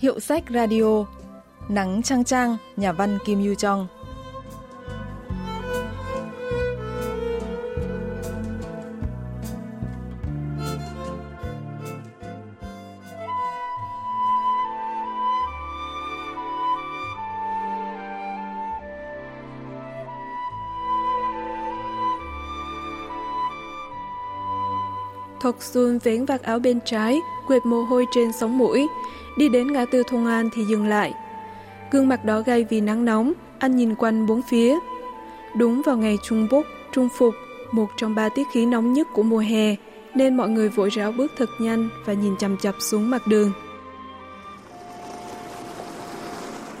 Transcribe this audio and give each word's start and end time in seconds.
Hiệu 0.00 0.20
sách 0.20 0.44
radio 0.50 1.04
Nắng 1.68 2.02
trang 2.02 2.24
Trang, 2.24 2.56
nhà 2.76 2.92
văn 2.92 3.18
Kim 3.24 3.46
Yu 3.46 3.54
Trong 3.54 3.86
Thục 25.40 25.56
Xuân 25.60 25.98
vén 25.98 26.24
vạt 26.24 26.42
áo 26.42 26.58
bên 26.58 26.78
trái, 26.84 27.20
quệt 27.46 27.66
mồ 27.66 27.82
hôi 27.82 28.06
trên 28.14 28.32
sống 28.32 28.58
mũi. 28.58 28.86
Đi 29.40 29.48
đến 29.48 29.72
ngã 29.72 29.84
tư 29.84 30.02
Thôn 30.06 30.26
An 30.26 30.48
thì 30.52 30.64
dừng 30.64 30.86
lại. 30.86 31.14
Gương 31.90 32.08
mặt 32.08 32.24
đó 32.24 32.40
gay 32.40 32.64
vì 32.64 32.80
nắng 32.80 33.04
nóng, 33.04 33.32
anh 33.58 33.76
nhìn 33.76 33.94
quanh 33.94 34.26
bốn 34.26 34.42
phía. 34.42 34.78
Đúng 35.54 35.82
vào 35.82 35.96
ngày 35.96 36.18
Trung 36.22 36.48
Búc, 36.50 36.66
Trung 36.92 37.08
Phục, 37.18 37.34
một 37.72 37.86
trong 37.96 38.14
ba 38.14 38.28
tiết 38.28 38.46
khí 38.52 38.66
nóng 38.66 38.92
nhất 38.92 39.06
của 39.12 39.22
mùa 39.22 39.38
hè, 39.38 39.76
nên 40.14 40.36
mọi 40.36 40.48
người 40.48 40.68
vội 40.68 40.88
ráo 40.88 41.12
bước 41.12 41.32
thật 41.38 41.48
nhanh 41.60 41.88
và 42.04 42.12
nhìn 42.12 42.36
chằm 42.36 42.56
chập 42.56 42.74
xuống 42.80 43.10
mặt 43.10 43.22
đường. 43.26 43.52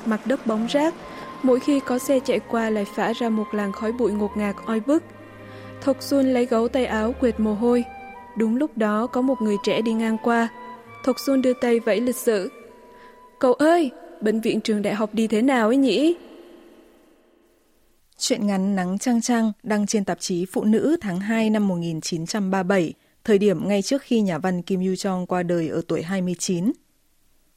Mặt 0.06 0.20
đất 0.24 0.46
bóng 0.46 0.66
rác, 0.66 0.94
mỗi 1.42 1.60
khi 1.60 1.80
có 1.80 1.98
xe 1.98 2.20
chạy 2.20 2.40
qua 2.40 2.70
lại 2.70 2.84
phả 2.84 3.12
ra 3.12 3.28
một 3.28 3.46
làn 3.52 3.72
khói 3.72 3.92
bụi 3.92 4.12
ngột 4.12 4.36
ngạt 4.36 4.56
oi 4.66 4.80
bức. 4.80 5.02
Thục 5.82 5.96
Xuân 6.02 6.32
lấy 6.32 6.46
gấu 6.46 6.68
tay 6.68 6.86
áo 6.86 7.14
quệt 7.20 7.40
mồ 7.40 7.54
hôi, 7.54 7.84
Đúng 8.36 8.56
lúc 8.56 8.70
đó 8.76 9.06
có 9.06 9.20
một 9.20 9.42
người 9.42 9.56
trẻ 9.62 9.82
đi 9.82 9.92
ngang 9.92 10.16
qua. 10.22 10.48
Thục 11.04 11.16
Xuân 11.20 11.42
đưa 11.42 11.52
tay 11.52 11.80
vẫy 11.80 12.00
lịch 12.00 12.16
sự. 12.16 12.50
Cậu 13.38 13.52
ơi, 13.52 13.90
bệnh 14.20 14.40
viện 14.40 14.60
trường 14.60 14.82
đại 14.82 14.94
học 14.94 15.14
đi 15.14 15.26
thế 15.26 15.42
nào 15.42 15.66
ấy 15.66 15.76
nhỉ? 15.76 16.14
Chuyện 18.18 18.46
ngắn 18.46 18.76
Nắng 18.76 18.98
Trăng 18.98 19.20
Trăng 19.20 19.52
đăng 19.62 19.86
trên 19.86 20.04
tạp 20.04 20.20
chí 20.20 20.46
Phụ 20.46 20.64
nữ 20.64 20.96
tháng 21.00 21.20
2 21.20 21.50
năm 21.50 21.68
1937, 21.68 22.92
thời 23.24 23.38
điểm 23.38 23.68
ngay 23.68 23.82
trước 23.82 24.02
khi 24.02 24.20
nhà 24.20 24.38
văn 24.38 24.62
Kim 24.62 24.80
Yu 24.80 24.96
Chong 24.96 25.26
qua 25.26 25.42
đời 25.42 25.68
ở 25.68 25.82
tuổi 25.88 26.02
29. 26.02 26.72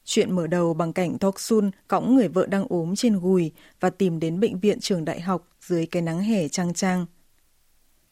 Chuyện 0.04 0.32
mở 0.32 0.46
đầu 0.46 0.74
bằng 0.74 0.92
cảnh 0.92 1.18
Thok 1.18 1.40
Sun 1.40 1.70
cõng 1.88 2.14
người 2.14 2.28
vợ 2.28 2.46
đang 2.46 2.66
ốm 2.68 2.96
trên 2.96 3.20
gùi 3.20 3.52
và 3.80 3.90
tìm 3.90 4.20
đến 4.20 4.40
bệnh 4.40 4.58
viện 4.58 4.80
trường 4.80 5.04
đại 5.04 5.20
học 5.20 5.48
dưới 5.60 5.86
cái 5.86 6.02
nắng 6.02 6.20
hè 6.20 6.48
trăng 6.48 6.74
trăng. 6.74 7.06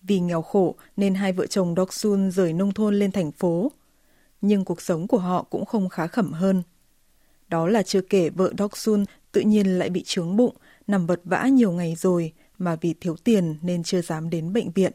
Vì 0.02 0.20
nghèo 0.20 0.42
khổ 0.42 0.74
nên 0.96 1.14
hai 1.14 1.32
vợ 1.32 1.46
chồng 1.46 1.74
Doksun 1.76 2.30
rời 2.30 2.52
nông 2.52 2.72
thôn 2.72 2.94
lên 2.94 3.12
thành 3.12 3.32
phố. 3.32 3.72
Nhưng 4.42 4.64
cuộc 4.64 4.80
sống 4.80 5.08
của 5.08 5.18
họ 5.18 5.42
cũng 5.42 5.64
không 5.64 5.88
khá 5.88 6.06
khẩm 6.06 6.32
hơn. 6.32 6.62
Đó 7.48 7.66
là 7.66 7.82
chưa 7.82 8.00
kể 8.00 8.30
vợ 8.30 8.52
Doksun 8.58 9.04
tự 9.32 9.40
nhiên 9.40 9.78
lại 9.78 9.90
bị 9.90 10.02
trướng 10.06 10.36
bụng, 10.36 10.56
nằm 10.86 11.06
vật 11.06 11.20
vã 11.24 11.46
nhiều 11.46 11.72
ngày 11.72 11.94
rồi 11.94 12.32
mà 12.58 12.76
vì 12.80 12.94
thiếu 13.00 13.16
tiền 13.24 13.56
nên 13.62 13.82
chưa 13.82 14.02
dám 14.02 14.30
đến 14.30 14.52
bệnh 14.52 14.70
viện. 14.70 14.92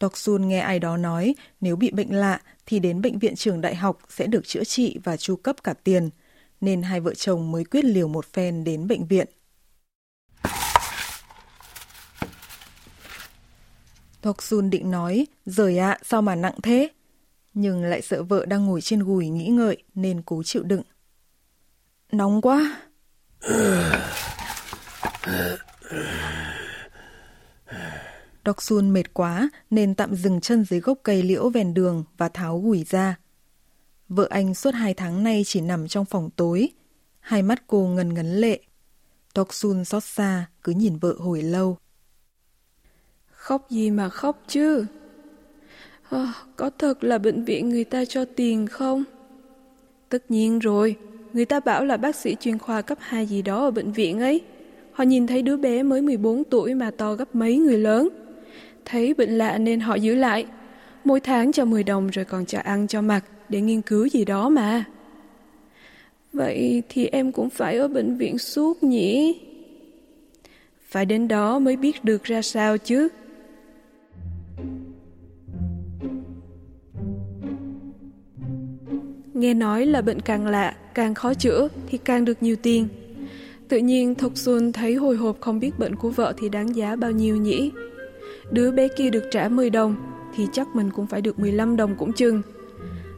Doksun 0.00 0.48
nghe 0.48 0.58
ai 0.58 0.78
đó 0.78 0.96
nói 0.96 1.34
nếu 1.60 1.76
bị 1.76 1.90
bệnh 1.90 2.14
lạ 2.14 2.40
thì 2.66 2.78
đến 2.78 3.02
bệnh 3.02 3.18
viện 3.18 3.36
trường 3.36 3.60
đại 3.60 3.74
học 3.74 3.98
sẽ 4.08 4.26
được 4.26 4.46
chữa 4.46 4.64
trị 4.64 4.98
và 5.04 5.16
chu 5.16 5.36
cấp 5.36 5.56
cả 5.64 5.74
tiền, 5.84 6.10
nên 6.60 6.82
hai 6.82 7.00
vợ 7.00 7.14
chồng 7.14 7.52
mới 7.52 7.64
quyết 7.64 7.84
liều 7.84 8.08
một 8.08 8.26
phen 8.32 8.64
đến 8.64 8.88
bệnh 8.88 9.06
viện. 9.06 9.26
Dok 14.22 14.42
Sun 14.42 14.70
định 14.70 14.90
nói, 14.90 15.26
rời 15.46 15.78
ạ, 15.78 15.98
sao 16.04 16.22
mà 16.22 16.34
nặng 16.34 16.60
thế? 16.62 16.88
Nhưng 17.56 17.84
lại 17.84 18.02
sợ 18.02 18.22
vợ 18.22 18.46
đang 18.46 18.66
ngồi 18.66 18.80
trên 18.80 19.00
gùi 19.00 19.28
nghĩ 19.28 19.48
ngợi 19.48 19.82
nên 19.94 20.22
cố 20.22 20.42
chịu 20.42 20.62
đựng. 20.62 20.82
Nóng 22.12 22.40
quá. 22.42 22.82
Đọc 28.44 28.62
Sun 28.62 28.92
mệt 28.92 29.14
quá 29.14 29.48
nên 29.70 29.94
tạm 29.94 30.14
dừng 30.14 30.40
chân 30.40 30.64
dưới 30.64 30.80
gốc 30.80 30.98
cây 31.02 31.22
liễu 31.22 31.50
ven 31.50 31.74
đường 31.74 32.04
và 32.16 32.28
tháo 32.28 32.60
gùi 32.60 32.84
ra. 32.90 33.18
Vợ 34.08 34.26
anh 34.30 34.54
suốt 34.54 34.74
hai 34.74 34.94
tháng 34.94 35.24
nay 35.24 35.42
chỉ 35.46 35.60
nằm 35.60 35.88
trong 35.88 36.04
phòng 36.04 36.30
tối. 36.36 36.68
Hai 37.20 37.42
mắt 37.42 37.62
cô 37.66 37.86
ngần 37.86 38.14
ngấn 38.14 38.36
lệ. 38.36 38.60
Đọc 39.34 39.48
Sun 39.54 39.84
xót 39.84 40.04
xa, 40.04 40.46
cứ 40.62 40.72
nhìn 40.72 40.98
vợ 40.98 41.14
hồi 41.18 41.42
lâu. 41.42 41.78
Khóc 43.30 43.66
gì 43.70 43.90
mà 43.90 44.08
khóc 44.08 44.42
chứ? 44.46 44.86
À, 46.10 46.32
có 46.56 46.70
thật 46.78 47.04
là 47.04 47.18
bệnh 47.18 47.44
viện 47.44 47.68
người 47.68 47.84
ta 47.84 48.04
cho 48.04 48.24
tiền 48.24 48.66
không? 48.66 49.04
Tất 50.08 50.30
nhiên 50.30 50.58
rồi, 50.58 50.96
người 51.32 51.44
ta 51.44 51.60
bảo 51.60 51.84
là 51.84 51.96
bác 51.96 52.16
sĩ 52.16 52.36
chuyên 52.40 52.58
khoa 52.58 52.82
cấp 52.82 52.98
2 53.00 53.26
gì 53.26 53.42
đó 53.42 53.60
ở 53.60 53.70
bệnh 53.70 53.92
viện 53.92 54.20
ấy. 54.20 54.40
Họ 54.92 55.04
nhìn 55.04 55.26
thấy 55.26 55.42
đứa 55.42 55.56
bé 55.56 55.82
mới 55.82 56.02
14 56.02 56.44
tuổi 56.44 56.74
mà 56.74 56.90
to 56.90 57.14
gấp 57.14 57.34
mấy 57.34 57.56
người 57.56 57.78
lớn. 57.78 58.08
Thấy 58.84 59.14
bệnh 59.14 59.38
lạ 59.38 59.58
nên 59.58 59.80
họ 59.80 59.94
giữ 59.94 60.14
lại. 60.14 60.46
Mỗi 61.04 61.20
tháng 61.20 61.52
cho 61.52 61.64
10 61.64 61.84
đồng 61.84 62.08
rồi 62.08 62.24
còn 62.24 62.46
cho 62.46 62.58
ăn 62.58 62.86
cho 62.86 63.02
mặc 63.02 63.24
để 63.48 63.60
nghiên 63.60 63.80
cứu 63.82 64.06
gì 64.06 64.24
đó 64.24 64.48
mà. 64.48 64.84
Vậy 66.32 66.82
thì 66.88 67.06
em 67.06 67.32
cũng 67.32 67.50
phải 67.50 67.76
ở 67.78 67.88
bệnh 67.88 68.16
viện 68.16 68.38
suốt 68.38 68.82
nhỉ? 68.82 69.40
Phải 70.88 71.04
đến 71.04 71.28
đó 71.28 71.58
mới 71.58 71.76
biết 71.76 72.04
được 72.04 72.24
ra 72.24 72.42
sao 72.42 72.78
chứ. 72.78 73.08
Nghe 79.36 79.54
nói 79.54 79.86
là 79.86 80.00
bệnh 80.00 80.20
càng 80.20 80.46
lạ, 80.46 80.74
càng 80.94 81.14
khó 81.14 81.34
chữa 81.34 81.68
thì 81.88 81.98
càng 81.98 82.24
được 82.24 82.42
nhiều 82.42 82.56
tiền. 82.62 82.88
Tự 83.68 83.78
nhiên 83.78 84.14
Thục 84.14 84.36
Xuân 84.36 84.72
thấy 84.72 84.94
hồi 84.94 85.16
hộp 85.16 85.40
không 85.40 85.60
biết 85.60 85.78
bệnh 85.78 85.96
của 85.96 86.10
vợ 86.10 86.34
thì 86.38 86.48
đáng 86.48 86.76
giá 86.76 86.96
bao 86.96 87.10
nhiêu 87.10 87.36
nhỉ. 87.36 87.72
Đứa 88.50 88.70
bé 88.70 88.88
kia 88.88 89.10
được 89.10 89.24
trả 89.30 89.48
10 89.48 89.70
đồng 89.70 89.96
thì 90.36 90.46
chắc 90.52 90.68
mình 90.76 90.90
cũng 90.90 91.06
phải 91.06 91.20
được 91.20 91.38
15 91.38 91.76
đồng 91.76 91.94
cũng 91.96 92.12
chừng. 92.12 92.42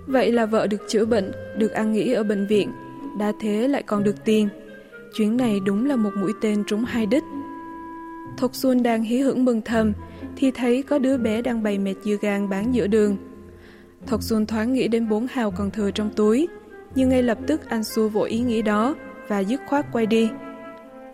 Vậy 0.07 0.33
là 0.33 0.47
vợ 0.47 0.67
được 0.67 0.89
chữa 0.89 1.05
bệnh, 1.05 1.33
được 1.59 1.73
ăn 1.73 1.93
nghỉ 1.93 2.13
ở 2.13 2.23
bệnh 2.23 2.47
viện, 2.47 2.73
đa 3.19 3.33
thế 3.41 3.69
lại 3.69 3.83
còn 3.83 4.05
được 4.05 4.25
tiền. 4.25 4.49
Chuyến 5.15 5.37
này 5.37 5.61
đúng 5.67 5.87
là 5.87 5.97
một 5.97 6.11
mũi 6.21 6.33
tên 6.41 6.65
trúng 6.67 6.85
hai 6.85 7.07
đích. 7.07 7.25
Thục 8.39 8.55
Xuân 8.55 8.83
đang 8.83 9.03
hí 9.03 9.19
hưởng 9.19 9.45
mừng 9.45 9.63
thầm 9.63 9.93
thì 10.37 10.51
thấy 10.51 10.83
có 10.83 10.99
đứa 10.99 11.19
bé 11.19 11.43
đang 11.43 11.63
bày 11.63 11.79
mệt 11.79 11.95
dưa 12.05 12.17
gang 12.21 12.49
bán 12.49 12.75
giữa 12.75 12.87
đường. 12.87 13.17
Thọc 14.07 14.23
Xuân 14.23 14.47
thoáng 14.47 14.73
nghĩ 14.73 14.89
đến 14.89 15.09
bốn 15.09 15.27
hào 15.27 15.51
còn 15.51 15.71
thừa 15.71 15.91
trong 15.91 16.11
túi, 16.11 16.49
nhưng 16.95 17.09
ngay 17.09 17.23
lập 17.23 17.39
tức 17.47 17.69
anh 17.69 17.85
xua 17.85 18.09
vội 18.09 18.31
ý 18.31 18.41
nghĩ 18.41 18.63
đó 18.63 18.95
và 19.29 19.39
dứt 19.39 19.61
khoát 19.67 19.87
quay 19.93 20.07
đi. 20.07 20.31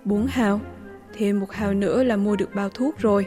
Bốn 0.04 0.26
hào? 0.26 0.60
Thêm 1.14 1.40
một 1.40 1.52
hào 1.52 1.74
nữa 1.74 2.04
là 2.04 2.16
mua 2.16 2.36
được 2.36 2.54
bao 2.54 2.68
thuốc 2.68 2.98
rồi. 2.98 3.26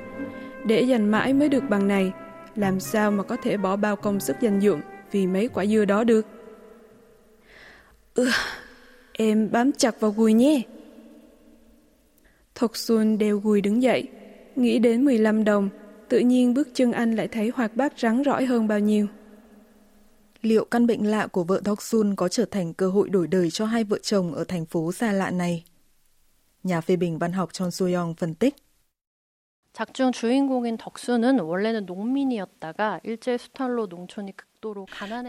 Để 0.66 0.82
dành 0.82 1.12
mãi 1.12 1.34
mới 1.34 1.50
được 1.50 1.64
bằng 1.70 1.88
này, 1.88 2.12
làm 2.56 2.80
sao 2.80 3.12
mà 3.12 3.24
có 3.24 3.38
thể 3.44 3.58
bỏ 3.58 3.76
bao 3.76 3.96
công 3.96 4.20
sức 4.20 4.36
dành 4.42 4.60
dụng 4.60 4.82
vì 5.12 5.28
mấy 5.28 5.48
quả 5.48 5.66
dưa 5.66 5.86
đó 5.86 6.04
được? 6.04 6.26
Ừ, 8.14 8.30
em 9.14 9.52
bám 9.52 9.72
chặt 9.72 10.00
vào 10.00 10.12
gùi 10.12 10.34
nhé. 10.34 10.62
Thục 12.56 12.78
Xuân 12.78 13.18
đeo 13.18 13.38
gùi 13.38 13.62
đứng 13.62 13.84
dậy, 13.84 14.08
nghĩ 14.56 14.80
đến 14.80 15.06
15 15.06 15.44
đồng, 15.44 15.70
tự 16.10 16.20
nhiên 16.20 16.54
bước 16.54 16.68
chân 16.74 16.92
anh 16.92 17.16
lại 17.16 17.28
thấy 17.28 17.52
hoạt 17.56 17.76
bát 17.76 17.94
rắn 18.00 18.24
rỏi 18.24 18.46
hơn 18.46 18.68
bao 18.68 18.80
nhiêu 18.80 19.08
liệu 20.47 20.65
căn 20.65 20.87
bệnh 20.87 21.11
lạ 21.11 21.27
của 21.27 21.45
vợ 21.45 21.61
Đốc 21.65 21.83
Sun 21.83 22.17
có 22.17 22.29
trở 22.29 22.45
thành 22.45 22.75
cơ 22.75 22.89
hội 22.89 23.09
đổi 23.09 23.27
đời 23.27 23.51
cho 23.51 23.65
hai 23.65 23.85
vợ 23.85 23.99
chồng 24.03 24.35
ở 24.35 24.45
thành 24.45 24.67
phố 24.67 24.93
xa 24.93 25.13
lạ 25.13 25.31
này? 25.31 25.65
Nhà 26.63 26.81
phê 26.81 26.97
bình 26.97 27.19
văn 27.19 27.33
học 27.33 27.53
Chon 27.53 27.71
Soyoung 27.71 28.15
phân 28.15 28.35
tích. 28.35 28.57
작중 29.73 30.13
주인공인 30.13 30.77
덕수는 30.77 31.41
원래는 31.41 31.87
농민이었다가 31.87 33.01
일제 33.05 33.39
수탈로 33.39 33.87
농촌이 33.87 34.33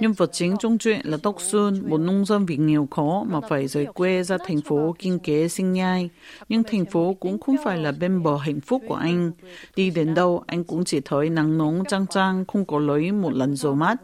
Nhân 0.01 0.13
vật 0.13 0.31
chính 0.33 0.57
trong 0.59 0.79
truyện 0.79 1.01
là 1.05 1.17
Tóc 1.23 1.37
Xuân, 1.41 1.83
một 1.87 1.99
nông 1.99 2.25
dân 2.25 2.47
vì 2.47 2.57
nghèo 2.57 2.89
khó 2.91 3.25
mà 3.29 3.41
phải 3.49 3.67
rời 3.67 3.87
quê 3.87 4.23
ra 4.23 4.39
thành 4.47 4.61
phố 4.61 4.95
kinh 4.99 5.19
kế 5.19 5.49
sinh 5.49 5.73
nhai. 5.73 6.11
Nhưng 6.49 6.63
thành 6.63 6.85
phố 6.85 7.15
cũng 7.21 7.41
không 7.41 7.57
phải 7.65 7.79
là 7.79 7.93
bên 7.93 8.23
bờ 8.23 8.37
hạnh 8.37 8.61
phúc 8.61 8.83
của 8.89 8.95
anh. 8.95 9.33
Đi 9.77 9.91
đến 9.91 10.15
đâu, 10.15 10.43
anh 10.47 10.65
cũng 10.65 10.85
chỉ 10.85 11.01
thấy 11.01 11.31
nắng 11.31 11.59
nóng 11.59 11.83
trăng 11.89 12.07
trăng, 12.11 12.45
không 12.49 12.65
có 12.67 12.79
lấy 12.79 13.13
một 13.13 13.33
lần 13.33 13.57
rồ 13.57 13.75
mắt. 13.75 13.97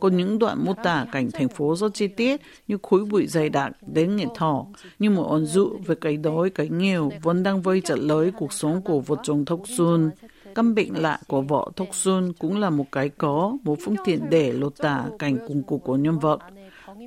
Còn 0.00 0.16
những 0.16 0.38
đoạn 0.38 0.64
mô 0.64 0.72
tả 0.84 1.06
cảnh 1.12 1.30
thành 1.32 1.48
phố 1.48 1.76
rất 1.76 1.94
chi 1.94 2.06
tiết 2.06 2.40
như 2.68 2.78
khối 2.82 3.04
bụi 3.04 3.26
dày 3.26 3.48
đặc 3.48 3.72
đến 3.86 4.16
nghẹt 4.16 4.28
thỏ, 4.34 4.66
như 4.98 5.10
một 5.10 5.30
ẩn 5.30 5.46
dụ 5.46 5.78
về 5.86 5.94
cái 6.00 6.16
đói, 6.16 6.50
cái 6.50 6.68
nghèo 6.68 7.10
vẫn 7.22 7.42
đang 7.42 7.62
vây 7.62 7.80
chặt 7.80 7.98
lấy 7.98 8.30
cuộc 8.30 8.52
sống 8.52 8.82
của 8.82 9.00
vợ 9.00 9.16
chồng 9.22 9.44
Tóc 9.44 9.60
Xuân. 9.76 10.10
Căn 10.55 10.75
bệnh 10.75 11.01
lạ 11.01 11.19
của 11.27 11.41
vợ 11.41 11.65
Thốc 11.75 11.87
Xuân 11.91 12.33
cũng 12.39 12.59
là 12.59 12.69
một 12.69 12.85
cái 12.91 13.09
có, 13.09 13.57
một 13.63 13.75
phương 13.81 13.95
tiện 14.05 14.29
để 14.29 14.53
lột 14.53 14.77
tả 14.77 15.05
cảnh 15.19 15.37
cùng 15.47 15.63
cuộc 15.63 15.77
của 15.77 15.95
nhân 15.95 16.19
vật. 16.19 16.39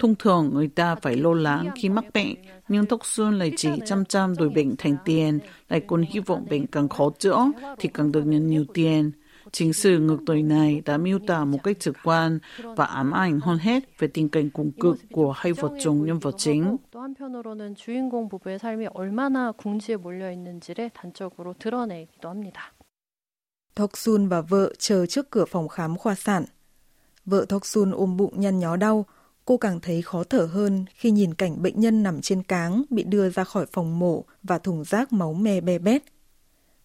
Thông 0.00 0.14
thường 0.14 0.50
người 0.54 0.68
ta 0.68 0.94
phải 0.94 1.16
lo 1.16 1.34
lắng 1.34 1.70
khi 1.76 1.88
mắc 1.88 2.04
bệnh, 2.14 2.34
nhưng 2.68 2.86
Thốc 2.86 3.06
Xuân 3.06 3.38
lại 3.38 3.52
chỉ 3.56 3.70
chăm 3.84 4.04
chăm 4.04 4.36
đổi 4.36 4.48
bệnh 4.48 4.76
thành 4.76 4.96
tiền, 5.04 5.38
lại 5.68 5.80
còn 5.80 6.02
hy 6.02 6.20
vọng 6.20 6.46
bệnh 6.50 6.66
càng 6.66 6.88
khó 6.88 7.10
chữa 7.18 7.50
thì 7.78 7.88
càng 7.94 8.12
được 8.12 8.22
nhận 8.26 8.46
nhiều 8.46 8.64
tiền. 8.74 9.10
Chính 9.52 9.72
sự 9.72 9.98
ngược 9.98 10.18
tuổi 10.26 10.42
này 10.42 10.82
đã 10.84 10.96
miêu 10.96 11.18
tả 11.26 11.44
một 11.44 11.58
cách 11.62 11.80
trực 11.80 11.96
quan 12.04 12.38
và 12.76 12.84
ám 12.84 13.10
ảnh 13.10 13.40
hơn 13.40 13.58
hết 13.58 13.98
về 13.98 14.08
tình 14.08 14.28
cảnh 14.28 14.50
cùng 14.50 14.72
cực 14.72 14.96
của 15.12 15.32
hai 15.32 15.52
vợ 15.52 15.68
chồng 15.80 16.04
nhân 16.04 16.18
vật 16.18 16.34
chính. 16.38 16.76
한편으로는 16.92 17.74
주인공 17.74 18.28
부부의 18.28 18.58
삶이 18.58 18.86
얼마나 18.94 19.52
궁지에 19.52 19.96
몰려 19.96 20.30
있는지를 20.30 20.90
단적으로 20.90 21.54
드러내기도 21.58 22.28
합니다. 22.28 22.72
Thoksun 23.77 24.27
và 24.27 24.41
vợ 24.41 24.73
chờ 24.79 25.05
trước 25.05 25.29
cửa 25.29 25.45
phòng 25.45 25.67
khám 25.67 25.97
khoa 25.97 26.15
sản. 26.15 26.45
Vợ 27.25 27.45
Thoksun 27.49 27.91
ôm 27.91 28.17
bụng 28.17 28.41
nhăn 28.41 28.59
nhó 28.59 28.75
đau, 28.75 29.05
cô 29.45 29.57
càng 29.57 29.79
thấy 29.79 30.01
khó 30.01 30.23
thở 30.23 30.45
hơn 30.45 30.85
khi 30.95 31.11
nhìn 31.11 31.33
cảnh 31.33 31.61
bệnh 31.61 31.79
nhân 31.79 32.03
nằm 32.03 32.21
trên 32.21 32.43
cáng 32.43 32.83
bị 32.89 33.03
đưa 33.03 33.29
ra 33.29 33.43
khỏi 33.43 33.65
phòng 33.71 33.99
mổ 33.99 34.23
và 34.43 34.57
thùng 34.57 34.83
rác 34.83 35.13
máu 35.13 35.33
me 35.33 35.61
be 35.61 35.79
bét. 35.79 36.03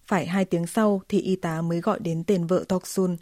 Phải 0.07 0.27
hai 0.27 0.45
tiếng 0.45 0.67
sau 0.67 1.03
thì 1.09 1.21
y 1.21 1.37
tá 1.37 1.63
mới 1.63 1.81
gọi 1.81 2.01
đến 2.01 2.25
tên 2.27 2.47
vợ 2.47 2.65
Thoksun. 2.69 3.17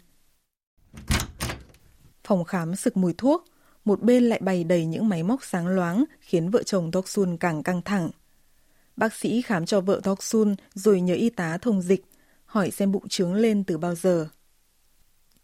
Phòng 2.23 2.43
khám 2.43 2.75
sực 2.75 2.97
mùi 2.97 3.13
thuốc, 3.13 3.45
một 3.85 4.01
bên 4.01 4.23
lại 4.23 4.39
bày 4.43 4.63
đầy 4.63 4.85
những 4.85 5.09
máy 5.09 5.23
móc 5.23 5.43
sáng 5.43 5.67
loáng 5.67 6.03
khiến 6.19 6.49
vợ 6.49 6.63
chồng 6.63 6.91
Thoksun 6.91 7.37
càng 7.37 7.63
căng 7.63 7.81
thẳng. 7.81 8.09
Bác 8.95 9.13
sĩ 9.13 9.41
khám 9.41 9.65
cho 9.65 9.81
vợ 9.81 9.99
Thoksun 10.03 10.55
rồi 10.73 11.01
nhờ 11.01 11.13
y 11.13 11.29
tá 11.29 11.57
thông 11.57 11.81
dịch, 11.81 12.05
hỏi 12.51 12.71
xem 12.71 12.91
bụng 12.91 13.07
trướng 13.07 13.33
lên 13.33 13.63
từ 13.63 13.77
bao 13.77 13.95
giờ. 13.95 14.27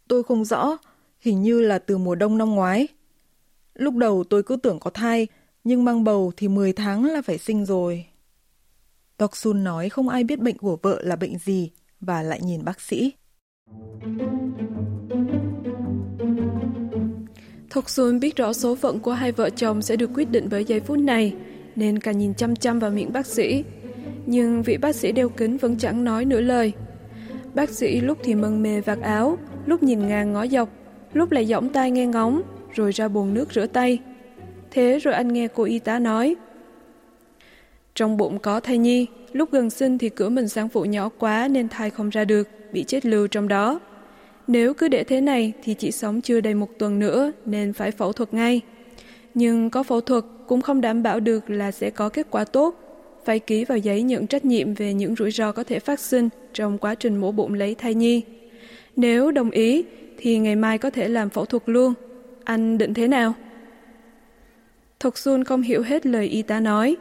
Tôi 0.08 0.22
không 0.22 0.44
rõ, 0.44 0.78
hình 1.20 1.42
như 1.42 1.60
là 1.60 1.78
từ 1.78 1.98
mùa 1.98 2.14
đông 2.14 2.38
năm 2.38 2.50
ngoái. 2.50 2.88
Lúc 3.74 3.94
đầu 3.94 4.24
tôi 4.24 4.42
cứ 4.42 4.56
tưởng 4.56 4.78
có 4.80 4.90
thai, 4.90 5.26
nhưng 5.64 5.84
mang 5.84 6.04
bầu 6.04 6.32
thì 6.36 6.48
10 6.48 6.72
tháng 6.72 7.04
là 7.04 7.22
phải 7.22 7.38
sinh 7.38 7.64
rồi. 7.64 8.06
Toksun 9.16 9.64
nói 9.64 9.88
không 9.88 10.08
ai 10.08 10.24
biết 10.24 10.40
bệnh 10.40 10.58
của 10.58 10.78
vợ 10.82 11.00
là 11.02 11.16
bệnh 11.16 11.38
gì 11.38 11.70
và 12.00 12.22
lại 12.22 12.40
nhìn 12.42 12.64
bác 12.64 12.80
sĩ. 12.80 13.12
Toksun 17.74 18.20
biết 18.20 18.36
rõ 18.36 18.52
số 18.52 18.74
phận 18.74 19.00
của 19.00 19.12
hai 19.12 19.32
vợ 19.32 19.50
chồng 19.50 19.82
sẽ 19.82 19.96
được 19.96 20.10
quyết 20.14 20.30
định 20.30 20.48
bởi 20.50 20.64
giây 20.64 20.80
phút 20.80 20.98
này, 20.98 21.34
nên 21.76 21.98
càng 21.98 22.18
nhìn 22.18 22.34
chăm 22.34 22.56
chăm 22.56 22.78
vào 22.78 22.90
miệng 22.90 23.12
bác 23.12 23.26
sĩ. 23.26 23.64
Nhưng 24.26 24.62
vị 24.62 24.76
bác 24.76 24.94
sĩ 24.94 25.12
đeo 25.12 25.28
kính 25.28 25.56
vẫn 25.56 25.76
chẳng 25.78 26.04
nói 26.04 26.24
nửa 26.24 26.40
lời. 26.40 26.72
Bác 27.58 27.70
sĩ 27.70 28.00
lúc 28.00 28.18
thì 28.22 28.34
mân 28.34 28.62
mê 28.62 28.80
vạt 28.80 28.98
áo, 29.00 29.38
lúc 29.66 29.82
nhìn 29.82 30.08
ngang 30.08 30.32
ngó 30.32 30.46
dọc, 30.46 30.68
lúc 31.12 31.30
lại 31.30 31.46
giỏng 31.46 31.68
tai 31.68 31.90
nghe 31.90 32.06
ngóng, 32.06 32.42
rồi 32.74 32.92
ra 32.92 33.08
bồn 33.08 33.34
nước 33.34 33.52
rửa 33.52 33.66
tay. 33.66 33.98
Thế 34.70 34.98
rồi 34.98 35.14
anh 35.14 35.32
nghe 35.32 35.48
cô 35.48 35.64
y 35.64 35.78
tá 35.78 35.98
nói. 35.98 36.36
Trong 37.94 38.16
bụng 38.16 38.38
có 38.38 38.60
thai 38.60 38.78
nhi, 38.78 39.06
lúc 39.32 39.52
gần 39.52 39.70
sinh 39.70 39.98
thì 39.98 40.08
cửa 40.08 40.28
mình 40.28 40.48
sang 40.48 40.68
phụ 40.68 40.84
nhỏ 40.84 41.08
quá 41.18 41.48
nên 41.48 41.68
thai 41.68 41.90
không 41.90 42.08
ra 42.08 42.24
được, 42.24 42.48
bị 42.72 42.84
chết 42.84 43.06
lưu 43.06 43.26
trong 43.26 43.48
đó. 43.48 43.80
Nếu 44.46 44.74
cứ 44.74 44.88
để 44.88 45.04
thế 45.04 45.20
này 45.20 45.52
thì 45.62 45.74
chỉ 45.74 45.90
sống 45.90 46.20
chưa 46.20 46.40
đầy 46.40 46.54
một 46.54 46.68
tuần 46.78 46.98
nữa 46.98 47.32
nên 47.44 47.72
phải 47.72 47.90
phẫu 47.90 48.12
thuật 48.12 48.34
ngay. 48.34 48.60
Nhưng 49.34 49.70
có 49.70 49.82
phẫu 49.82 50.00
thuật 50.00 50.24
cũng 50.46 50.60
không 50.60 50.80
đảm 50.80 51.02
bảo 51.02 51.20
được 51.20 51.50
là 51.50 51.72
sẽ 51.72 51.90
có 51.90 52.08
kết 52.08 52.26
quả 52.30 52.44
tốt. 52.44 52.87
Phải 53.28 53.38
ký 53.38 53.64
vào 53.64 53.78
giấy 53.78 54.02
nhận 54.02 54.26
trách 54.26 54.44
nhiệm 54.44 54.74
về 54.74 54.94
những 54.94 55.14
rủi 55.16 55.30
ro 55.30 55.52
có 55.52 55.64
thể 55.64 55.78
phát 55.78 56.00
sinh 56.00 56.28
trong 56.52 56.78
quá 56.78 56.94
trình 56.94 57.16
mổ 57.16 57.32
bụng 57.32 57.54
lấy 57.54 57.74
thai 57.74 57.94
nhi. 57.94 58.22
Nếu 58.96 59.30
đồng 59.30 59.50
ý 59.50 59.84
thì 60.18 60.38
ngày 60.38 60.56
mai 60.56 60.78
có 60.78 60.90
thể 60.90 61.08
làm 61.08 61.30
phẫu 61.30 61.44
thuật 61.44 61.62
luôn. 61.66 61.94
Anh 62.44 62.78
định 62.78 62.94
thế 62.94 63.08
nào? 63.08 63.34
Thục 65.00 65.18
Xuân 65.18 65.44
không 65.44 65.62
hiểu 65.62 65.82
hết 65.82 66.06
lời 66.06 66.26
y 66.26 66.42
tá 66.42 66.60
nói, 66.60 66.96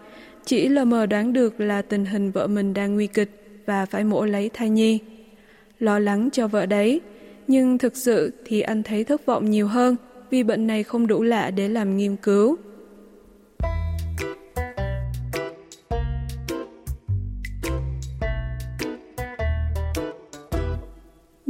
chỉ 0.45 0.67
lờ 0.67 0.85
mờ 0.85 1.05
đoán 1.05 1.33
được 1.33 1.59
là 1.59 1.81
tình 1.81 2.05
hình 2.05 2.31
vợ 2.31 2.47
mình 2.47 2.73
đang 2.73 2.95
nguy 2.95 3.07
kịch 3.07 3.61
và 3.65 3.85
phải 3.85 4.03
mổ 4.03 4.25
lấy 4.25 4.49
thai 4.53 4.69
nhi. 4.69 4.99
Lo 5.79 5.99
lắng 5.99 6.29
cho 6.31 6.47
vợ 6.47 6.65
đấy, 6.65 7.01
nhưng 7.47 7.77
thực 7.77 7.97
sự 7.97 8.31
thì 8.45 8.61
anh 8.61 8.83
thấy 8.83 9.03
thất 9.03 9.25
vọng 9.25 9.49
nhiều 9.49 9.67
hơn 9.67 9.95
vì 10.29 10.43
bệnh 10.43 10.67
này 10.67 10.83
không 10.83 11.07
đủ 11.07 11.23
lạ 11.23 11.51
để 11.51 11.67
làm 11.67 11.97
nghiên 11.97 12.15
cứu. 12.15 12.57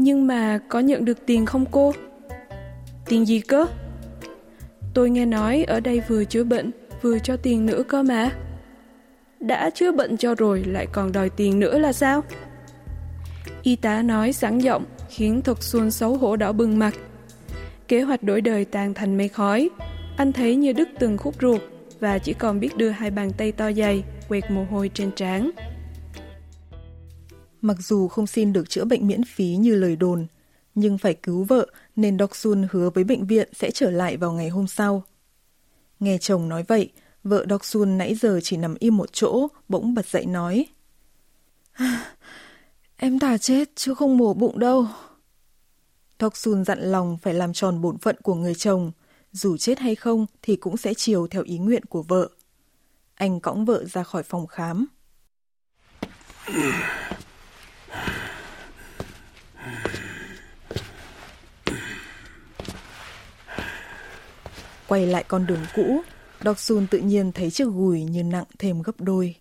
Nhưng 0.07 0.27
mà 0.27 0.59
có 0.69 0.79
nhận 0.79 1.05
được 1.05 1.25
tiền 1.25 1.45
không 1.45 1.65
cô? 1.71 1.93
Tiền 3.05 3.27
gì 3.27 3.39
cơ? 3.39 3.65
Tôi 4.93 5.09
nghe 5.09 5.25
nói 5.25 5.63
ở 5.63 5.79
đây 5.79 6.01
vừa 6.07 6.25
chữa 6.25 6.43
bệnh, 6.43 6.71
vừa 7.01 7.19
cho 7.19 7.37
tiền 7.37 7.65
nữa 7.65 7.83
cơ 7.87 8.03
mà. 8.03 8.29
Đã 9.39 9.69
chữa 9.69 9.91
bệnh 9.91 10.17
cho 10.17 10.35
rồi 10.35 10.63
lại 10.63 10.87
còn 10.91 11.11
đòi 11.11 11.29
tiền 11.29 11.59
nữa 11.59 11.77
là 11.77 11.93
sao? 11.93 12.23
Y 13.63 13.75
tá 13.75 14.01
nói 14.01 14.33
sẵn 14.33 14.59
giọng 14.59 14.85
khiến 15.09 15.41
Thuật 15.41 15.63
Xuân 15.63 15.91
xấu 15.91 16.17
hổ 16.17 16.35
đỏ 16.35 16.51
bừng 16.51 16.79
mặt. 16.79 16.93
Kế 17.87 18.01
hoạch 18.01 18.23
đổi 18.23 18.41
đời 18.41 18.65
tan 18.65 18.93
thành 18.93 19.17
mây 19.17 19.27
khói. 19.27 19.69
Anh 20.17 20.33
thấy 20.33 20.55
như 20.55 20.73
đứt 20.73 20.89
từng 20.99 21.17
khúc 21.17 21.35
ruột 21.41 21.61
và 21.99 22.17
chỉ 22.17 22.33
còn 22.33 22.59
biết 22.59 22.77
đưa 22.77 22.89
hai 22.89 23.11
bàn 23.11 23.31
tay 23.37 23.51
to 23.51 23.71
dày 23.71 24.03
quẹt 24.27 24.51
mồ 24.51 24.65
hôi 24.71 24.91
trên 24.93 25.11
trán. 25.11 25.51
Mặc 27.61 27.77
dù 27.79 28.07
không 28.07 28.27
xin 28.27 28.53
được 28.53 28.69
chữa 28.69 28.85
bệnh 28.85 29.07
miễn 29.07 29.23
phí 29.23 29.55
như 29.55 29.75
lời 29.75 29.95
đồn, 29.95 30.27
nhưng 30.75 30.97
phải 30.97 31.13
cứu 31.13 31.43
vợ 31.43 31.67
nên 31.95 32.19
Doksun 32.19 32.67
hứa 32.71 32.89
với 32.89 33.03
bệnh 33.03 33.27
viện 33.27 33.49
sẽ 33.53 33.71
trở 33.71 33.91
lại 33.91 34.17
vào 34.17 34.31
ngày 34.31 34.49
hôm 34.49 34.67
sau. 34.67 35.03
Nghe 35.99 36.17
chồng 36.17 36.49
nói 36.49 36.63
vậy, 36.67 36.91
vợ 37.23 37.45
Doksun 37.49 37.97
nãy 37.97 38.15
giờ 38.15 38.39
chỉ 38.43 38.57
nằm 38.57 38.75
im 38.79 38.97
một 38.97 39.13
chỗ, 39.13 39.47
bỗng 39.69 39.93
bật 39.93 40.07
dậy 40.07 40.25
nói. 40.25 40.65
Em 42.97 43.19
thà 43.19 43.37
chết 43.37 43.69
chứ 43.75 43.93
không 43.93 44.17
mổ 44.17 44.33
bụng 44.33 44.59
đâu. 44.59 44.87
Doksun 46.19 46.65
dặn 46.65 46.79
lòng 46.79 47.17
phải 47.21 47.33
làm 47.33 47.53
tròn 47.53 47.81
bổn 47.81 47.97
phận 47.97 48.15
của 48.21 48.35
người 48.35 48.55
chồng, 48.55 48.91
dù 49.31 49.57
chết 49.57 49.79
hay 49.79 49.95
không 49.95 50.25
thì 50.41 50.55
cũng 50.55 50.77
sẽ 50.77 50.93
chiều 50.93 51.27
theo 51.27 51.43
ý 51.43 51.57
nguyện 51.57 51.85
của 51.85 52.01
vợ. 52.01 52.29
Anh 53.15 53.39
cõng 53.39 53.65
vợ 53.65 53.85
ra 53.85 54.03
khỏi 54.03 54.23
phòng 54.23 54.47
khám. 54.47 54.85
Quay 64.87 65.05
lại 65.05 65.23
con 65.27 65.45
đường 65.47 65.65
cũ, 65.75 66.01
Đọc 66.43 66.59
Sun 66.59 66.87
tự 66.87 66.99
nhiên 66.99 67.31
thấy 67.31 67.51
chiếc 67.51 67.67
gùi 67.67 68.03
như 68.03 68.23
nặng 68.23 68.45
thêm 68.59 68.81
gấp 68.81 69.01
đôi. 69.01 69.35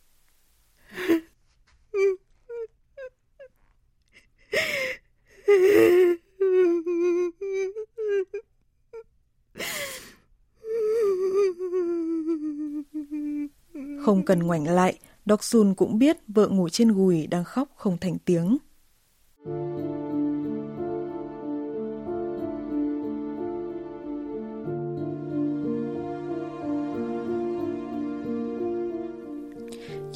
Không 14.04 14.24
cần 14.26 14.38
ngoảnh 14.38 14.68
lại, 14.68 14.98
Đọc 15.24 15.44
Sun 15.44 15.74
cũng 15.74 15.98
biết 15.98 16.16
vợ 16.28 16.48
ngủ 16.48 16.68
trên 16.68 16.88
gùi 16.92 17.26
đang 17.26 17.44
khóc 17.44 17.68
không 17.76 17.98
thành 17.98 18.18
tiếng. 18.24 18.58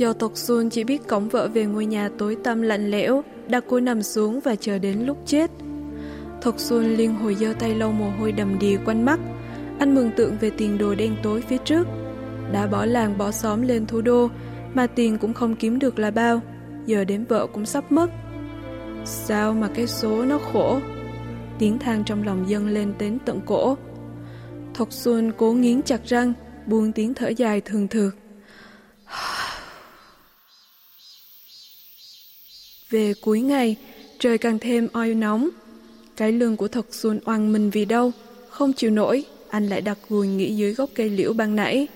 Do 0.00 0.12
Tộc 0.12 0.32
Xuân 0.34 0.70
chỉ 0.70 0.84
biết 0.84 1.08
cổng 1.08 1.28
vợ 1.28 1.48
về 1.54 1.64
ngôi 1.64 1.86
nhà 1.86 2.08
tối 2.18 2.36
tăm 2.44 2.62
lạnh 2.62 2.90
lẽo, 2.90 3.22
đặt 3.48 3.64
cô 3.68 3.80
nằm 3.80 4.02
xuống 4.02 4.40
và 4.40 4.56
chờ 4.56 4.78
đến 4.78 4.98
lúc 4.98 5.18
chết. 5.26 5.50
Thộc 6.42 6.58
Xuân 6.58 6.96
liên 6.96 7.14
hồi 7.14 7.34
giơ 7.34 7.54
tay 7.58 7.74
lau 7.74 7.92
mồ 7.92 8.10
hôi 8.18 8.32
đầm 8.32 8.58
đìa 8.58 8.76
quanh 8.84 9.04
mắt. 9.04 9.20
Anh 9.78 9.94
mừng 9.94 10.10
tượng 10.16 10.36
về 10.40 10.50
tiền 10.50 10.78
đồ 10.78 10.94
đen 10.94 11.16
tối 11.22 11.42
phía 11.48 11.56
trước. 11.64 11.86
Đã 12.52 12.66
bỏ 12.66 12.84
làng 12.84 13.18
bỏ 13.18 13.30
xóm 13.30 13.62
lên 13.62 13.86
thủ 13.86 14.00
đô, 14.00 14.28
mà 14.74 14.86
tiền 14.86 15.18
cũng 15.18 15.34
không 15.34 15.56
kiếm 15.56 15.78
được 15.78 15.98
là 15.98 16.10
bao. 16.10 16.40
Giờ 16.86 17.04
đến 17.04 17.24
vợ 17.28 17.46
cũng 17.46 17.66
sắp 17.66 17.92
mất. 17.92 18.10
Sao 19.04 19.52
mà 19.52 19.68
cái 19.74 19.86
số 19.86 20.24
nó 20.24 20.38
khổ? 20.38 20.80
Tiếng 21.58 21.78
than 21.78 22.04
trong 22.04 22.22
lòng 22.22 22.44
dâng 22.48 22.68
lên 22.68 22.92
đến 22.98 23.18
tận 23.26 23.40
cổ. 23.46 23.76
Thộc 24.74 24.92
Xuân 24.92 25.32
cố 25.36 25.52
nghiến 25.52 25.82
chặt 25.82 26.00
răng, 26.04 26.32
buông 26.66 26.92
tiếng 26.92 27.14
thở 27.14 27.28
dài 27.28 27.60
thường 27.60 27.88
thường. 27.88 28.10
Về 32.90 33.14
cuối 33.20 33.40
ngày, 33.40 33.76
trời 34.18 34.38
càng 34.38 34.58
thêm 34.58 34.88
oi 34.92 35.14
nóng. 35.14 35.48
Cái 36.16 36.32
lương 36.32 36.56
của 36.56 36.68
Thật 36.68 36.86
Xuân 36.90 37.20
oan 37.24 37.52
mình 37.52 37.70
vì 37.70 37.84
đâu, 37.84 38.12
không 38.48 38.72
chịu 38.72 38.90
nổi, 38.90 39.24
anh 39.48 39.68
lại 39.68 39.80
đặt 39.80 39.98
gùi 40.08 40.26
nghỉ 40.26 40.56
dưới 40.56 40.74
gốc 40.74 40.90
cây 40.94 41.08
liễu 41.08 41.32
ban 41.32 41.56
nãy. 41.56 41.86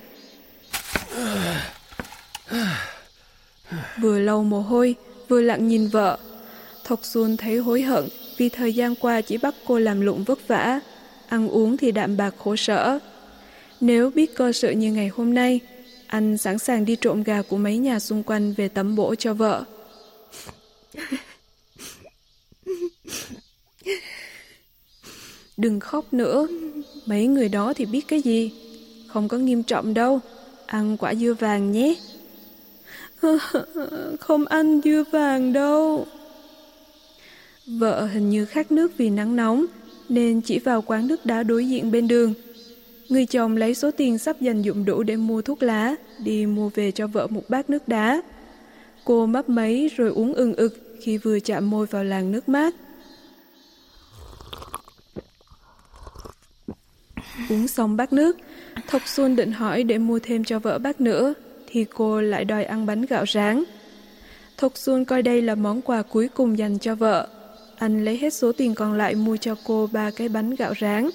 Vừa 4.00 4.18
lau 4.18 4.42
mồ 4.42 4.60
hôi, 4.60 4.94
vừa 5.28 5.40
lặng 5.40 5.68
nhìn 5.68 5.88
vợ. 5.88 6.18
Thọc 6.84 7.00
Xuân 7.02 7.36
thấy 7.36 7.56
hối 7.56 7.82
hận 7.82 8.04
vì 8.36 8.48
thời 8.48 8.72
gian 8.72 8.94
qua 8.94 9.20
chỉ 9.20 9.36
bắt 9.36 9.54
cô 9.66 9.78
làm 9.78 10.00
lụng 10.00 10.24
vất 10.24 10.48
vả, 10.48 10.80
ăn 11.28 11.48
uống 11.48 11.76
thì 11.76 11.92
đạm 11.92 12.16
bạc 12.16 12.34
khổ 12.38 12.56
sở. 12.56 12.98
Nếu 13.80 14.10
biết 14.10 14.34
cơ 14.34 14.52
sự 14.52 14.70
như 14.70 14.92
ngày 14.92 15.08
hôm 15.08 15.34
nay, 15.34 15.60
anh 16.06 16.38
sẵn 16.38 16.58
sàng 16.58 16.84
đi 16.84 16.96
trộm 16.96 17.22
gà 17.22 17.42
của 17.42 17.56
mấy 17.56 17.78
nhà 17.78 17.98
xung 17.98 18.22
quanh 18.22 18.52
về 18.52 18.68
tắm 18.68 18.96
bổ 18.96 19.14
cho 19.14 19.34
vợ. 19.34 19.64
Đừng 25.56 25.80
khóc 25.80 26.12
nữa, 26.12 26.46
mấy 27.06 27.26
người 27.26 27.49
đó 27.49 27.73
thì 27.76 27.87
biết 27.87 28.08
cái 28.08 28.20
gì, 28.20 28.52
không 29.06 29.28
có 29.28 29.38
nghiêm 29.38 29.62
trọng 29.62 29.94
đâu, 29.94 30.20
ăn 30.66 30.96
quả 30.96 31.14
dưa 31.14 31.34
vàng 31.34 31.73
nhé. 31.73 31.94
Không 34.20 34.44
ăn 34.44 34.80
dưa 34.84 35.04
vàng 35.11 35.52
đâu. 35.52 36.06
Vợ 37.66 38.06
hình 38.06 38.30
như 38.30 38.44
khát 38.44 38.73
nước 38.73 38.92
vì 38.96 39.11
nắng 39.11 39.37
nóng, 39.37 39.66
nên 40.08 40.40
chỉ 40.40 40.58
vào 40.58 40.82
quán 40.82 41.06
nước 41.06 41.26
đá 41.26 41.42
đối 41.42 41.68
diện 41.68 41.90
bên 41.90 42.08
đường. 42.08 42.34
Người 43.08 43.26
chồng 43.26 43.56
lấy 43.56 43.75
số 43.75 43.90
tiền 43.90 44.18
sắp 44.18 44.40
dành 44.40 44.62
dụng 44.62 44.84
đủ 44.84 45.02
để 45.02 45.16
mua 45.16 45.42
thuốc 45.42 45.62
lá, 45.62 45.94
đi 46.25 46.46
mua 46.46 46.68
về 46.68 46.90
cho 46.90 47.06
vợ 47.06 47.26
một 47.26 47.42
bát 47.49 47.70
nước 47.70 47.88
đá. 47.88 48.23
Cô 49.04 49.26
mấp 49.26 49.49
mấy 49.49 49.90
rồi 49.96 50.11
uống 50.11 50.34
ừng 50.34 50.54
ực 50.54 50.99
khi 51.00 51.18
vừa 51.18 51.40
chạm 51.40 51.70
môi 51.70 51.87
vào 51.87 52.04
làng 52.04 52.32
nước 52.32 52.49
mát. 52.49 52.75
Uống 57.48 57.68
xong 57.68 57.96
bát 57.96 58.12
nước, 58.12 58.36
Thục 58.88 59.02
Xuân 59.06 59.36
định 59.36 59.52
hỏi 59.52 59.82
để 59.82 59.98
mua 59.98 60.18
thêm 60.18 60.44
cho 60.44 60.58
vợ 60.58 60.78
bát 60.78 61.00
nữa, 61.00 61.34
thì 61.66 61.84
cô 61.94 62.20
lại 62.20 62.44
đòi 62.44 62.64
ăn 62.64 62.86
bánh 62.86 63.02
gạo 63.02 63.24
rán. 63.26 63.64
Thục 64.56 64.76
Xuân 64.76 65.04
coi 65.04 65.22
đây 65.22 65.42
là 65.42 65.54
món 65.54 65.82
quà 65.82 66.02
cuối 66.02 66.28
cùng 66.28 66.58
dành 66.58 66.78
cho 66.78 66.94
vợ. 66.94 67.28
Anh 67.76 68.04
lấy 68.04 68.18
hết 68.18 68.34
số 68.34 68.52
tiền 68.52 68.74
còn 68.74 68.94
lại 68.94 69.14
mua 69.14 69.36
cho 69.36 69.54
cô 69.64 69.88
ba 69.92 70.10
cái 70.10 70.28
bánh 70.28 70.54
gạo 70.54 70.74
rán. 70.80 71.10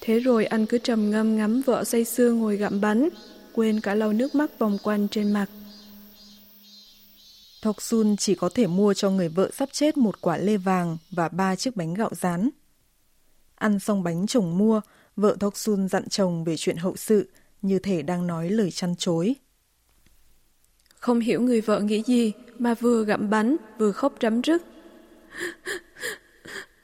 Thế 0.00 0.18
rồi 0.20 0.46
anh 0.46 0.66
cứ 0.66 0.78
trầm 0.78 1.10
ngâm 1.10 1.36
ngắm 1.36 1.62
vợ 1.62 1.84
say 1.84 2.04
sưa 2.04 2.32
ngồi 2.32 2.56
gặm 2.56 2.80
bánh, 2.80 3.08
quên 3.52 3.80
cả 3.80 3.94
lau 3.94 4.12
nước 4.12 4.34
mắt 4.34 4.58
vòng 4.58 4.78
quanh 4.82 5.08
trên 5.08 5.32
mặt. 5.32 5.46
Thọc 7.62 7.82
Sun 7.82 8.16
chỉ 8.16 8.34
có 8.34 8.50
thể 8.54 8.66
mua 8.66 8.94
cho 8.94 9.10
người 9.10 9.28
vợ 9.28 9.50
sắp 9.54 9.68
chết 9.72 9.96
một 9.96 10.20
quả 10.20 10.36
lê 10.36 10.56
vàng 10.56 10.96
và 11.10 11.28
ba 11.28 11.56
chiếc 11.56 11.76
bánh 11.76 11.94
gạo 11.94 12.10
rán. 12.20 12.50
Ăn 13.54 13.78
xong 13.78 14.02
bánh 14.02 14.26
chồng 14.26 14.58
mua, 14.58 14.80
vợ 15.18 15.36
Thok 15.40 15.56
Sun 15.56 15.88
dặn 15.88 16.08
chồng 16.08 16.44
về 16.44 16.56
chuyện 16.56 16.76
hậu 16.76 16.96
sự, 16.96 17.28
như 17.62 17.78
thể 17.78 18.02
đang 18.02 18.26
nói 18.26 18.50
lời 18.50 18.70
chăn 18.70 18.94
chối. 18.98 19.34
Không 20.98 21.20
hiểu 21.20 21.40
người 21.40 21.60
vợ 21.60 21.80
nghĩ 21.80 22.02
gì 22.06 22.32
mà 22.58 22.74
vừa 22.74 23.04
gặm 23.04 23.30
bánh 23.30 23.56
vừa 23.78 23.92
khóc 23.92 24.14
rắm 24.20 24.40
rứt. 24.40 24.62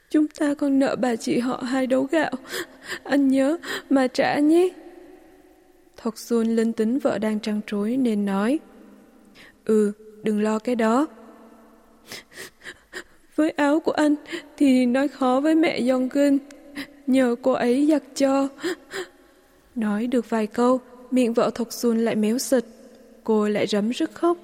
Chúng 0.09 0.27
ta 0.27 0.53
còn 0.53 0.79
nợ 0.79 0.95
bà 0.95 1.15
chị 1.15 1.39
họ 1.39 1.57
hai 1.57 1.87
đấu 1.87 2.03
gạo. 2.11 2.31
Anh 3.03 3.27
nhớ 3.27 3.57
mà 3.89 4.07
trả 4.07 4.39
nhé. 4.39 4.69
Thọc 5.97 6.17
Xuân 6.17 6.55
linh 6.55 6.73
tính 6.73 6.99
vợ 6.99 7.17
đang 7.17 7.39
trăn 7.39 7.61
trối 7.67 7.97
nên 7.97 8.25
nói. 8.25 8.59
Ừ, 9.65 9.91
đừng 10.23 10.41
lo 10.41 10.59
cái 10.59 10.75
đó. 10.75 11.07
Với 13.35 13.49
áo 13.49 13.79
của 13.79 13.91
anh 13.91 14.15
thì 14.57 14.85
nói 14.85 15.07
khó 15.07 15.39
với 15.39 15.55
mẹ 15.55 15.79
yong 15.89 16.09
Yongun. 16.09 16.37
Nhờ 17.07 17.35
cô 17.41 17.51
ấy 17.51 17.87
giặt 17.91 18.03
cho. 18.15 18.47
Nói 19.75 20.07
được 20.07 20.29
vài 20.29 20.47
câu, 20.47 20.79
miệng 21.11 21.33
vợ 21.33 21.51
thục 21.55 21.73
Xuân 21.73 22.05
lại 22.05 22.15
méo 22.15 22.37
sật. 22.37 22.65
Cô 23.23 23.47
lại 23.47 23.67
rấm 23.67 23.89
rứt 23.89 24.11
khóc. 24.13 24.37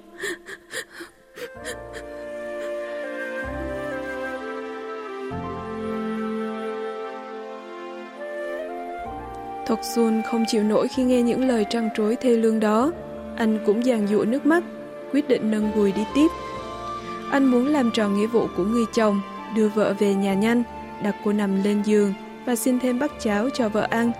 Thục 9.66 9.78
Xuân 9.94 10.22
không 10.30 10.44
chịu 10.48 10.62
nổi 10.62 10.88
khi 10.88 11.04
nghe 11.04 11.22
những 11.22 11.48
lời 11.48 11.66
trăng 11.70 11.88
trối 11.96 12.16
thê 12.16 12.36
lương 12.36 12.60
đó. 12.60 12.92
Anh 13.36 13.58
cũng 13.66 13.84
giàn 13.84 14.06
dụa 14.06 14.24
nước 14.24 14.46
mắt, 14.46 14.64
quyết 15.12 15.28
định 15.28 15.50
nâng 15.50 15.72
gùi 15.74 15.92
đi 15.92 16.04
tiếp. 16.14 16.28
Anh 17.30 17.44
muốn 17.44 17.66
làm 17.66 17.90
tròn 17.94 18.16
nghĩa 18.16 18.26
vụ 18.26 18.46
của 18.56 18.64
người 18.64 18.84
chồng, 18.94 19.20
đưa 19.56 19.68
vợ 19.68 19.94
về 19.98 20.14
nhà 20.14 20.34
nhanh, 20.34 20.62
đặt 21.02 21.16
cô 21.24 21.32
nằm 21.32 21.62
lên 21.64 21.82
giường 21.82 22.14
và 22.46 22.56
xin 22.56 22.80
thêm 22.80 22.98
bát 22.98 23.12
cháo 23.20 23.50
cho 23.50 23.68
vợ 23.68 23.86
ăn. 23.90 24.12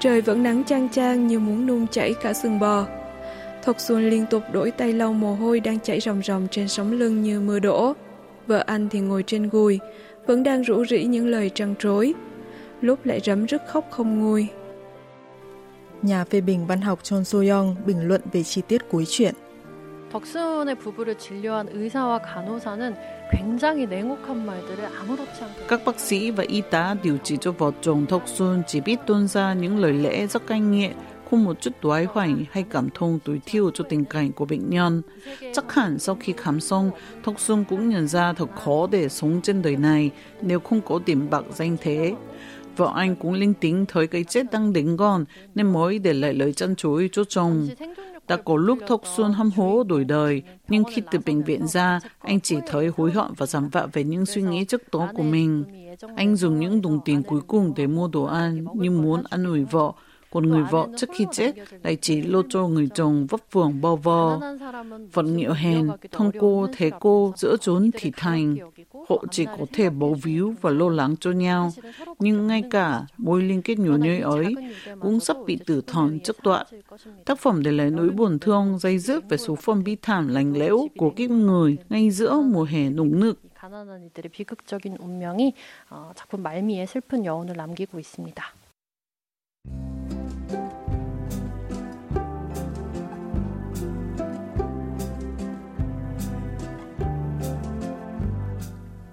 Trời 0.00 0.20
vẫn 0.20 0.42
nắng 0.42 0.64
chang 0.64 0.88
chang 0.88 1.26
như 1.26 1.38
muốn 1.38 1.66
nung 1.66 1.86
chảy 1.86 2.14
cả 2.22 2.32
xương 2.32 2.58
bò. 2.58 2.86
Thục 3.62 3.80
Xuân 3.80 4.10
liên 4.10 4.26
tục 4.26 4.42
đổi 4.52 4.70
tay 4.70 4.92
lau 4.92 5.12
mồ 5.12 5.34
hôi 5.34 5.60
đang 5.60 5.80
chảy 5.80 6.00
ròng 6.00 6.22
ròng 6.24 6.48
trên 6.50 6.68
sống 6.68 6.92
lưng 6.92 7.22
như 7.22 7.40
mưa 7.40 7.58
đổ. 7.58 7.92
Vợ 8.46 8.64
anh 8.66 8.88
thì 8.88 9.00
ngồi 9.00 9.24
trên 9.26 9.48
gùi, 9.48 9.78
vẫn 10.26 10.42
đang 10.42 10.62
rủ 10.62 10.84
rỉ 10.84 11.04
những 11.04 11.26
lời 11.26 11.50
trăng 11.54 11.74
trối 11.78 12.14
lúc 12.80 13.06
lại 13.06 13.20
rấm 13.24 13.46
rứt 13.46 13.62
khóc 13.66 13.86
không 13.90 14.20
nguôi. 14.20 14.46
Nhà 16.02 16.24
phê 16.24 16.40
bình 16.40 16.66
văn 16.66 16.80
học 16.80 16.98
Chon 17.02 17.24
Soyong 17.24 17.76
bình 17.86 18.08
luận 18.08 18.20
về 18.32 18.42
chi 18.42 18.62
tiết 18.68 18.82
cuối 18.90 19.04
chuyện. 19.08 19.34
덕순의 20.13 20.75
부부를 20.75 21.17
진료한 21.17 21.67
의사와 21.69 22.21
간호사는 22.21 22.95
굉장히 23.31 23.87
냉혹한 23.87 24.45
말들을 24.45 24.85
아무렇지 24.85 25.43
않게 25.43 25.67
Các 25.67 25.85
bác 25.85 25.99
sĩ 25.99 26.31
và 26.31 26.43
y 26.47 26.61
tá 26.61 26.95
điều 27.03 27.17
trị 27.17 27.37
cho 27.41 27.51
vợ 27.51 27.71
chồng 27.81 28.05
Thok 28.05 28.27
Sun 28.27 28.63
chỉ 28.67 28.81
biết 28.81 28.99
tuôn 29.07 29.27
ra 29.27 29.53
những 29.53 29.79
lời 29.79 29.93
lẽ 29.93 30.27
rất 30.27 30.47
cay 30.47 30.59
nghiệt, 30.59 30.91
không 31.29 31.43
một 31.43 31.61
chút 31.61 31.71
đoái 31.81 32.05
hoài 32.05 32.35
hay 32.51 32.63
cảm 32.69 32.89
thông 32.93 33.19
tối 33.25 33.41
thiểu 33.45 33.71
cho 33.71 33.83
tình 33.89 34.05
cảnh 34.05 34.31
của 34.31 34.45
bệnh 34.45 34.69
nhân. 34.69 35.01
Chắc 35.53 35.73
hẳn 35.73 35.99
sau 35.99 36.17
khi 36.19 36.33
khám 36.37 36.59
xong, 36.59 36.91
Thok 37.23 37.39
Sun 37.39 37.63
cũng 37.63 37.89
nhận 37.89 38.07
ra 38.07 38.33
thật 38.33 38.49
khó 38.55 38.87
để 38.91 39.09
sống 39.09 39.41
trên 39.43 39.61
đời 39.61 39.75
này 39.75 40.11
nếu 40.41 40.59
không 40.59 40.81
có 40.81 40.99
điểm 41.05 41.29
bạc 41.29 41.43
danh 41.53 41.77
thế. 41.81 42.13
Vợ 42.77 42.91
anh 42.95 43.15
cũng 43.15 43.33
linh 43.33 43.53
tính 43.53 43.85
thấy 43.87 44.07
cái 44.07 44.23
chết 44.23 44.51
đang 44.51 44.73
đến 44.73 44.97
gần 44.97 45.25
nên 45.55 45.73
mới 45.73 45.99
để 45.99 46.13
lại 46.13 46.33
lời 46.33 46.53
chăn 46.53 46.75
chối 46.75 47.09
cho 47.11 47.23
chồng. 47.23 47.67
Đã 48.28 48.36
có 48.36 48.56
lúc 48.56 48.78
Thộc 48.86 49.00
Xuân 49.16 49.32
hâm 49.32 49.50
hố 49.50 49.82
đổi 49.82 50.04
đời, 50.04 50.42
nhưng 50.68 50.84
khi 50.84 51.02
từ 51.10 51.18
bệnh 51.26 51.42
viện 51.42 51.66
ra, 51.66 52.00
anh 52.18 52.40
chỉ 52.40 52.56
thấy 52.66 52.90
hối 52.96 53.12
hận 53.12 53.32
và 53.36 53.46
giảm 53.46 53.68
vạ 53.68 53.86
về 53.92 54.04
những 54.04 54.26
suy 54.26 54.42
nghĩ 54.42 54.64
trước 54.64 54.82
đó 54.92 55.08
của 55.14 55.22
mình. 55.22 55.64
Anh 56.16 56.36
dùng 56.36 56.60
những 56.60 56.82
đồng 56.82 57.00
tiền 57.04 57.22
cuối 57.22 57.40
cùng 57.46 57.72
để 57.76 57.86
mua 57.86 58.08
đồ 58.08 58.24
ăn, 58.24 58.64
nhưng 58.74 59.02
muốn 59.02 59.22
ăn 59.30 59.44
ủi 59.44 59.64
vợ, 59.64 59.92
còn 60.33 60.49
người 60.49 60.63
vợ 60.71 60.87
trước 60.97 61.09
khi 61.13 61.25
chết 61.31 61.55
lại 61.83 61.97
chỉ 62.01 62.21
lô 62.21 62.41
cho 62.49 62.67
người 62.67 62.89
chồng 62.95 63.27
vấp 63.29 63.39
vưởng 63.51 63.81
bao 63.81 63.95
vò. 63.95 64.39
Vẫn 65.13 65.37
nghèo 65.37 65.53
hèn, 65.53 65.89
thông 66.11 66.31
cô, 66.39 66.67
thế 66.73 66.91
cô, 66.99 67.33
giữa 67.35 67.57
chốn 67.61 67.89
thị 67.93 68.11
thành. 68.17 68.55
Họ 69.09 69.23
chỉ 69.31 69.45
có 69.45 69.65
thể 69.73 69.89
bấu 69.89 70.13
víu 70.23 70.55
và 70.61 70.69
lo 70.69 70.89
lắng 70.89 71.15
cho 71.19 71.31
nhau. 71.31 71.71
Nhưng 72.19 72.47
ngay 72.47 72.63
cả 72.71 73.05
mối 73.17 73.41
liên 73.41 73.61
kết 73.61 73.79
nhỏ 73.79 73.97
nhoi 73.97 74.19
ấy 74.19 74.55
cũng 74.99 75.19
sắp 75.19 75.37
bị 75.45 75.59
tử 75.65 75.81
thần 75.87 76.19
trước 76.19 76.37
tọa. 76.43 76.65
Tác 77.25 77.39
phẩm 77.39 77.63
để 77.63 77.71
lại 77.71 77.91
nỗi 77.91 78.09
buồn 78.09 78.39
thương 78.39 78.79
dây 78.79 78.99
dứt 78.99 79.29
về 79.29 79.37
số 79.37 79.55
phận 79.55 79.83
bi 79.83 79.97
thảm 80.01 80.27
lành 80.27 80.57
lẽo 80.57 80.87
của 80.97 81.09
kiếp 81.09 81.29
người 81.29 81.77
ngay 81.89 82.11
giữa 82.11 82.41
mùa 82.41 82.63
hè 82.63 82.89
nùng 82.89 83.19
nực. 83.19 83.39
가난한 83.63 84.03
이들의 84.03 84.29
비극적인 84.29 84.97
운명이 84.99 85.53
어, 85.89 86.11
작품 86.17 86.43
말미에 86.43 86.85
슬픈 86.85 87.23
여운을 87.23 87.55
남기고 87.55 87.97
있습니다. 87.97 88.43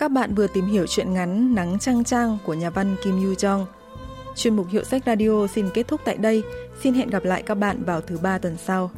Các 0.05 0.11
bạn 0.11 0.35
vừa 0.35 0.47
tìm 0.47 0.65
hiểu 0.65 0.85
chuyện 0.87 1.13
ngắn 1.13 1.55
Nắng 1.55 1.79
Trăng 1.79 2.03
Trăng 2.03 2.37
của 2.45 2.53
nhà 2.53 2.69
văn 2.69 2.95
Kim 3.03 3.23
Yu 3.23 3.33
Jong. 3.33 3.65
Chuyên 4.35 4.55
mục 4.55 4.67
Hiệu 4.69 4.83
sách 4.83 5.03
Radio 5.05 5.47
xin 5.47 5.69
kết 5.73 5.87
thúc 5.87 6.01
tại 6.05 6.17
đây. 6.17 6.43
Xin 6.83 6.93
hẹn 6.93 7.09
gặp 7.09 7.23
lại 7.23 7.43
các 7.43 7.55
bạn 7.55 7.83
vào 7.83 8.01
thứ 8.01 8.17
ba 8.17 8.37
tuần 8.37 8.57
sau. 8.57 8.91